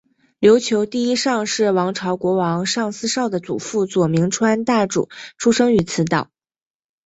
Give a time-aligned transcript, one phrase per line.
[0.39, 6.31] 琉球第一尚氏王朝国王尚思绍的祖父佐铭川大主出生于此岛。